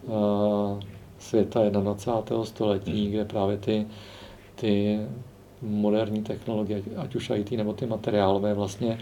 [0.02, 0.80] uh,
[1.18, 2.44] světa 21.
[2.44, 3.86] století, kde právě ty,
[4.54, 5.00] ty
[5.62, 8.98] moderní technologie, ať už IT nebo ty materiálové, vlastně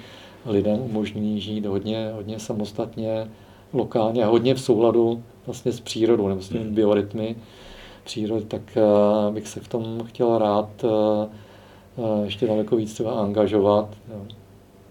[0.49, 3.31] lidem umožní žít hodně, hodně samostatně,
[3.73, 6.75] lokálně a hodně v souladu vlastně s přírodou nebo s těmi hmm.
[6.75, 7.37] biorytmy
[8.05, 13.89] přírody, tak uh, bych se v tom chtěl rád uh, ještě daleko víc třeba angažovat.
[14.09, 14.27] Jo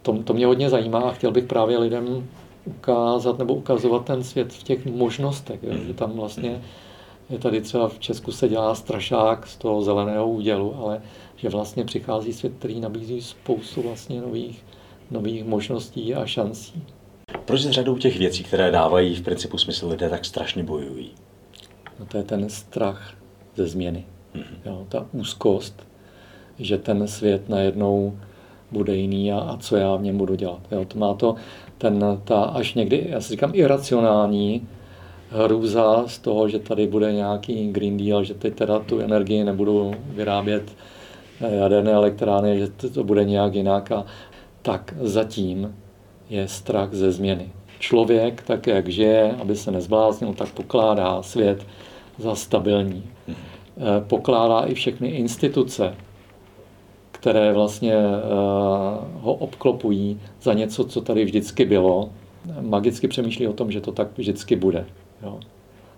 [0.08, 2.28] to, to mě hodně zajímá a chtěl bych právě lidem
[2.66, 6.62] ukázat nebo ukazovat ten svět v těch možnostech, jo, že tam vlastně
[7.30, 11.02] je tady třeba v Česku se dělá strašák z toho zeleného údělu, ale
[11.36, 14.66] že vlastně přichází svět, který nabízí spoustu vlastně nových,
[15.12, 16.84] nových možností a šancí.
[17.46, 21.12] Proč s řadou těch věcí, které dávají v principu smysl lidé, tak strašně bojují?
[22.00, 23.14] No to je ten strach
[23.56, 24.06] ze změny.
[24.36, 24.58] Mm-hmm.
[24.66, 25.88] Jo, ta úzkost,
[26.60, 28.18] že ten svět najednou
[28.72, 30.60] bude jiný a, a co já v něm budu dělat.
[30.72, 31.36] Jo, to má to
[31.78, 34.68] ten, ta až někdy, já si říkám, iracionální
[35.30, 39.94] hrůza z toho, že tady bude nějaký Green Deal, že teď teda tu energii nebudou
[40.10, 40.64] vyrábět
[41.42, 43.92] eh, jaderné elektrárny, že to, to bude nějak jinak.
[43.92, 44.06] A
[44.68, 45.76] tak zatím
[46.30, 47.52] je strach ze změny.
[47.80, 51.66] Člověk, tak jak žije, aby se nezbláznil, tak pokládá svět
[52.18, 53.04] za stabilní.
[53.28, 53.38] Mhm.
[53.78, 55.96] Eh, pokládá i všechny instituce
[57.12, 58.20] které vlastně eh,
[59.22, 62.10] ho obklopují za něco, co tady vždycky bylo.
[62.62, 64.86] Magicky přemýšlí o tom, že to tak vždycky bude.
[65.24, 65.40] Jo.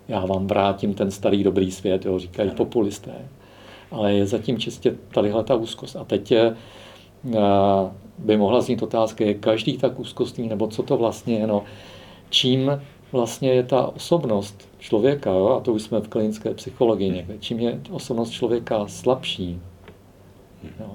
[0.08, 3.12] Já vám vrátím ten starý dobrý svět, jo, říkají populisté.
[3.90, 5.96] Ale je zatím čistě tadyhle ta úzkost.
[5.96, 6.56] A teď je,
[7.34, 7.38] eh,
[8.24, 11.64] by mohla znít otázka, je každý tak úzkostný, nebo co to vlastně je, no,
[12.30, 12.80] čím
[13.12, 17.58] vlastně je ta osobnost člověka, jo, a to už jsme v klinické psychologii někde, čím
[17.58, 19.60] je osobnost člověka slabší,
[20.80, 20.90] jo,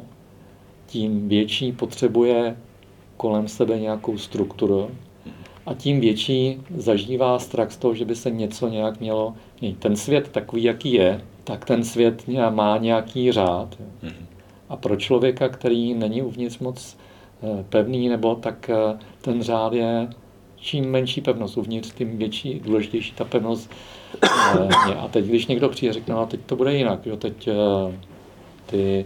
[0.87, 2.57] tím větší potřebuje
[3.17, 4.89] kolem sebe nějakou strukturu
[5.65, 9.79] a tím větší zažívá strach z toho, že by se něco nějak mělo měnit.
[9.79, 13.77] Ten svět takový, jaký je, tak ten svět má nějaký řád.
[14.69, 16.97] A pro člověka, který není uvnitř moc
[17.69, 20.07] pevný, nebo tak eh, ten řád je
[20.55, 23.71] čím menší pevnost uvnitř, tím větší, důležitější ta pevnost
[24.23, 24.95] eh, je.
[24.95, 27.49] A teď, když někdo přijde, řekne, no teď to bude jinak, jo, teď
[28.65, 29.05] ty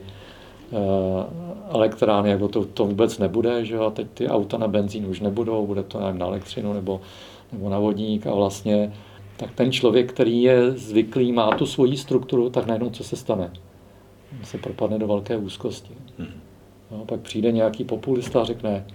[0.72, 1.26] Eh,
[1.70, 5.68] elektrárny, jako to, to vůbec nebude, že a teď ty auta na benzín už nebudou,
[5.68, 7.02] bude to nevím, na elektřinu nebo,
[7.52, 8.94] nebo na vodník a vlastně
[9.38, 13.52] tak ten člověk, který je zvyklý, má tu svoji strukturu, tak najednou co se stane?
[14.44, 15.94] Se propadne do velké úzkosti.
[16.92, 18.86] No, pak přijde nějaký populista a řekne,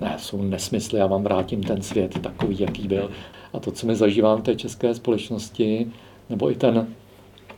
[0.00, 3.10] ne, jsou nesmysly, já vám vrátím ten svět takový, jaký byl.
[3.52, 5.92] A to, co my zažívám v té české společnosti,
[6.30, 6.94] nebo i ten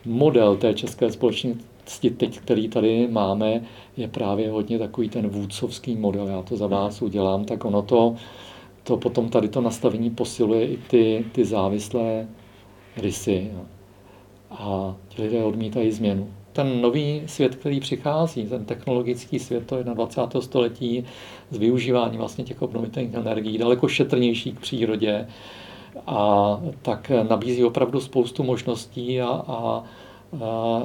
[0.05, 3.61] model té české společnosti, teď, který tady máme,
[3.97, 6.29] je právě hodně takový ten vůdcovský model.
[6.29, 8.15] Já to za vás udělám, tak ono to,
[8.83, 12.29] to potom tady to nastavení posiluje i ty, ty závislé
[12.97, 13.51] rysy.
[14.51, 16.29] A ti lidé odmítají změnu.
[16.57, 20.21] Ten nový svět, který přichází, ten technologický svět, to je na 20.
[20.41, 21.05] století
[21.51, 25.27] s využíváním vlastně těch obnovitelných energií, daleko šetrnější k přírodě,
[26.07, 29.85] a tak nabízí opravdu spoustu možností a, a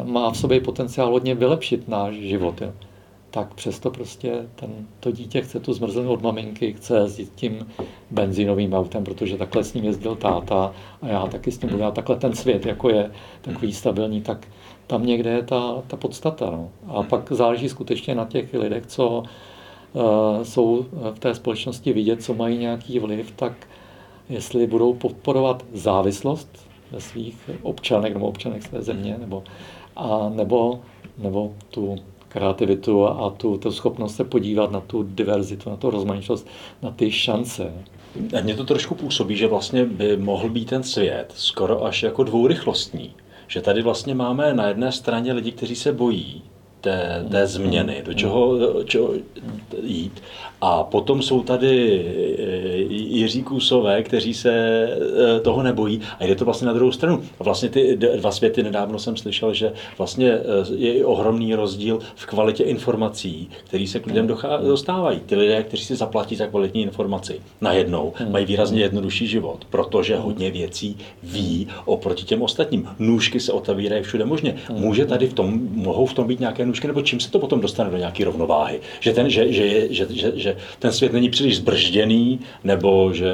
[0.03, 2.61] má v sobě potenciál hodně vylepšit náš život.
[2.61, 2.73] Jo.
[3.29, 7.67] Tak přesto prostě ten, to dítě chce tu zmrzlinu od maminky, chce jezdit tím
[8.11, 11.83] benzínovým autem, protože takhle s ním jezdil táta a já taky s ním budu.
[11.83, 14.47] A takhle ten svět, jako je takový stabilní, tak
[14.87, 16.45] tam někde je ta, ta podstata.
[16.45, 16.69] No.
[16.87, 19.23] A pak záleží skutečně na těch lidech, co
[19.93, 23.67] uh, jsou v té společnosti vidět, co mají nějaký vliv, tak
[24.29, 29.43] jestli budou podporovat závislost ve svých občanech nebo občanech své země, nebo,
[29.95, 30.79] a nebo,
[31.17, 31.95] nebo tu
[32.27, 36.47] kreativitu a tu, tu schopnost se podívat na tu diverzitu, na tu rozmanitost,
[36.81, 37.73] na ty šance.
[38.37, 42.23] A mně to trošku působí, že vlastně by mohl být ten svět skoro až jako
[42.23, 43.13] dvourychlostní.
[43.51, 46.43] Že tady vlastně máme na jedné straně lidi, kteří se bojí
[46.81, 49.13] té, té změny, do čeho, do čeho
[49.83, 50.21] jít.
[50.61, 52.05] A potom jsou tady
[52.39, 57.23] eh, Jiří Kusové, kteří se eh, toho nebojí a jde to vlastně na druhou stranu.
[57.39, 60.41] A vlastně ty dva světy nedávno jsem slyšel, že vlastně eh,
[60.75, 64.27] je i ohromný rozdíl v kvalitě informací, který se k lidem
[64.67, 65.19] dostávají.
[65.19, 70.51] Ty lidé, kteří si zaplatí za kvalitní informaci, najednou mají výrazně jednodušší život, protože hodně
[70.51, 72.87] věcí ví oproti těm ostatním.
[72.99, 74.55] Nůžky se otevírají všude možně.
[74.71, 77.61] Může tady v tom, mohou v tom být nějaké nůžky, nebo čím se to potom
[77.61, 78.79] dostane do nějaké rovnováhy?
[78.99, 83.31] Že, ten, že, že, že, že, že ten svět není příliš zbržděný, nebo že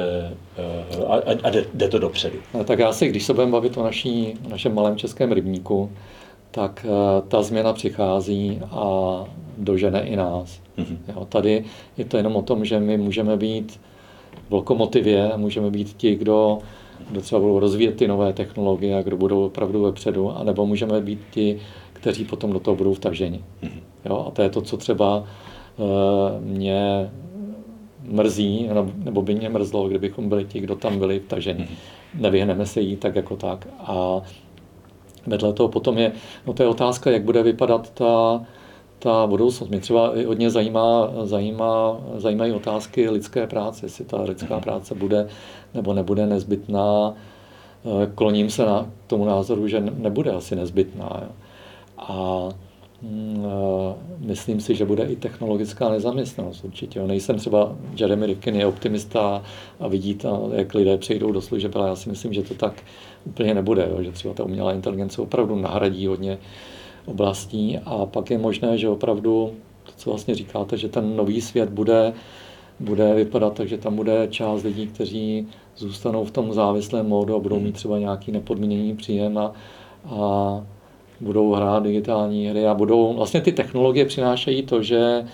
[0.58, 2.38] eh, a, a jde, jde to dopředu.
[2.54, 5.90] No, tak já si, když se budeme bavit o, naší, o našem malém českém rybníku,
[6.50, 9.24] tak eh, ta změna přichází a
[9.58, 10.60] dožene i nás.
[10.78, 10.98] Mm-hmm.
[11.08, 11.64] Jo, tady
[11.96, 13.80] je to jenom o tom, že my můžeme být
[14.48, 16.58] v lokomotivě, můžeme být ti, kdo,
[17.10, 21.20] kdo třeba budou rozvíjet ty nové technologie a kdo budou opravdu vepředu, anebo můžeme být
[21.30, 21.60] ti,
[22.00, 23.44] kteří potom do toho budou vtaženi.
[23.62, 23.80] Mm-hmm.
[24.04, 25.24] Jo, a to je to, co třeba
[25.76, 25.86] uh,
[26.40, 27.10] mě
[28.02, 31.64] mrzí, nebo by mě mrzlo, kdybychom byli ti, kdo tam byli vtaženi.
[31.64, 32.20] Mm-hmm.
[32.20, 33.68] Nevyhneme se jí tak jako tak.
[33.78, 34.20] A
[35.26, 36.12] vedle toho potom je,
[36.46, 38.42] no to je otázka, jak bude vypadat ta,
[38.98, 39.68] ta budoucnost.
[39.68, 44.62] Mě třeba i hodně zajímá, zajímá, zajímají otázky lidské práce, jestli ta lidská mhm.
[44.62, 45.28] práce bude
[45.74, 47.14] nebo nebude nezbytná.
[47.84, 51.20] Eh, kloním se na tomu názoru, že nebude asi nezbytná.
[51.22, 51.28] Jo.
[51.98, 52.48] A
[53.02, 57.02] mm, eh, myslím si, že bude i technologická nezaměstnanost určitě.
[57.02, 59.42] Nejsem třeba, Jeremy Rifkin je optimista
[59.80, 62.82] a vidí, ta, jak lidé přejdou do služeb, ale já si myslím, že to tak
[63.24, 66.38] úplně nebude, jo, že třeba ta umělá inteligence opravdu nahradí hodně
[67.06, 69.52] oblastí a pak je možné, že opravdu,
[69.84, 72.12] to, co vlastně říkáte, že ten nový svět bude,
[72.80, 77.38] bude vypadat tak, že tam bude část lidí, kteří zůstanou v tom závislém módu a
[77.38, 79.52] budou mít třeba nějaký nepodmíněný příjem a,
[80.04, 80.64] a
[81.20, 85.24] budou hrát digitální hry a budou, vlastně ty technologie přinášejí to, že,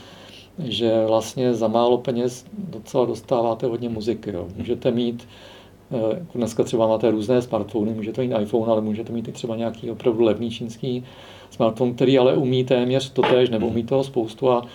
[0.58, 4.30] že vlastně za málo peněz docela dostáváte hodně muziky.
[4.30, 4.46] Jo.
[4.56, 5.28] Můžete mít,
[5.90, 9.56] eh, jako dneska třeba máte různé smartfony, můžete mít iPhone, ale můžete mít i třeba
[9.56, 11.04] nějaký opravdu levný čínský
[11.50, 14.66] smartphone, který ale umí téměř to tež, nebo umí toho spoustu a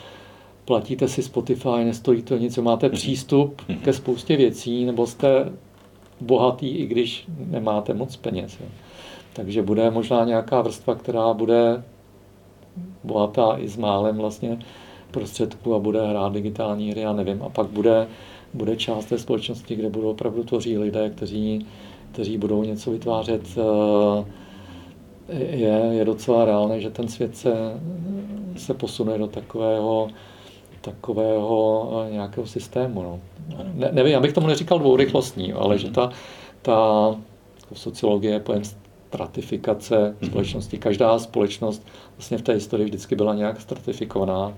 [0.65, 5.51] platíte si Spotify, nestojí to nic, máte přístup ke spoustě věcí, nebo jste
[6.21, 8.57] bohatý, i když nemáte moc peněz.
[8.61, 8.67] Jo.
[9.33, 11.83] Takže bude možná nějaká vrstva, která bude
[13.03, 14.59] bohatá i s málem vlastně
[15.11, 17.43] prostředků a bude hrát digitální hry, já nevím.
[17.43, 18.07] A pak bude,
[18.53, 21.65] bude část té společnosti, kde budou opravdu tvoří lidé, kteří,
[22.11, 23.41] kteří budou něco vytvářet.
[23.57, 24.23] Eh,
[25.37, 27.53] je, je docela reálné, že ten svět se,
[28.57, 30.07] se posune do takového,
[30.81, 33.03] takového eh, nějakého systému.
[33.03, 33.19] No.
[33.73, 36.09] Ne, nevím, já bych tomu neříkal dvourychlostní, ale že ta,
[36.61, 37.15] ta
[37.73, 38.63] sociologie pojem
[39.09, 40.27] stratifikace mm-hmm.
[40.27, 40.77] společnosti.
[40.77, 44.53] Každá společnost vlastně v té historii vždycky byla nějak stratifikovaná,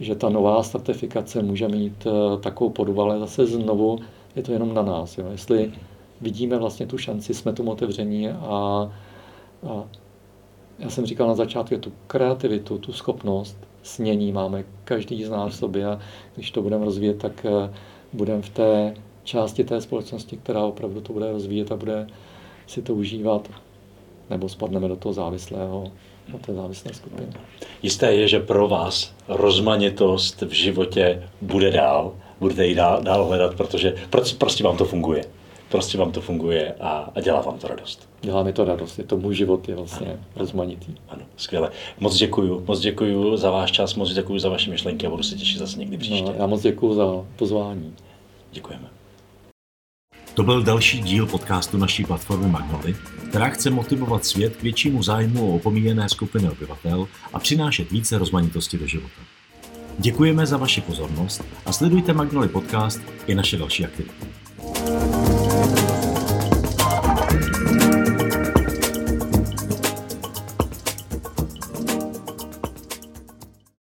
[0.00, 3.98] že ta nová stratifikace může mít uh, takovou podobu, ale zase znovu
[4.36, 5.18] je to jenom na nás.
[5.18, 5.26] Jo.
[5.30, 5.72] Jestli
[6.20, 8.92] vidíme vlastně tu šanci, jsme tomu otevření a,
[9.68, 9.84] a
[10.78, 15.56] já jsem říkal na začátku, tu kreativitu, tu schopnost snění máme každý z nás v
[15.56, 15.98] sobě a
[16.34, 17.74] když to budeme rozvíjet, tak uh,
[18.12, 22.06] budeme v té části té společnosti, která opravdu to bude rozvíjet a bude
[22.66, 23.48] si to užívat
[24.30, 25.90] nebo spadneme do toho závislého,
[26.28, 27.28] do té závislé skupiny.
[27.82, 33.54] Jisté je, že pro vás rozmanitost v životě bude dál, budete ji dál, dál hledat,
[33.54, 33.94] protože
[34.38, 35.24] prostě vám to funguje.
[35.68, 38.08] Prostě vám to funguje a, a dělá vám to radost.
[38.20, 40.18] Dělá mi to radost, je to můj život, je vlastně ano.
[40.36, 40.94] rozmanitý.
[41.08, 41.70] Ano, skvěle.
[42.00, 45.36] Moc děkuji, moc děkuji za váš čas, moc děkuji za vaše myšlenky a budu se
[45.36, 46.22] těšit zase někdy příště.
[46.22, 47.94] No, já moc děkuji za pozvání.
[48.52, 48.97] Děkujeme.
[50.38, 52.96] To byl další díl podcastu naší platformy Magnoly,
[53.28, 58.78] která chce motivovat svět k většímu zájmu o opomíjené skupiny obyvatel a přinášet více rozmanitosti
[58.78, 59.20] do života.
[59.98, 64.26] Děkujeme za vaši pozornost a sledujte Magnoly podcast i naše další aktivity.